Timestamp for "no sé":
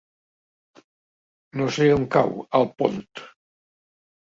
1.61-1.91